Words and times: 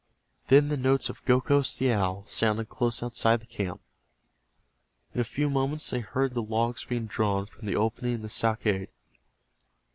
Then 0.47 0.69
the 0.69 0.77
notes 0.77 1.09
of 1.09 1.23
Gokhos, 1.25 1.77
the 1.77 1.93
owl, 1.93 2.23
sounded 2.25 2.69
close 2.69 3.03
outside 3.03 3.39
the 3.39 3.45
camp. 3.45 3.79
In 5.13 5.21
a 5.21 5.23
few 5.23 5.47
moments 5.47 5.91
they 5.91 5.99
heard 5.99 6.33
the 6.33 6.41
logs 6.41 6.85
being 6.85 7.05
drawn 7.05 7.45
from 7.45 7.67
the 7.67 7.75
opening 7.75 8.15
in 8.15 8.21
the 8.23 8.27
stockade. 8.27 8.89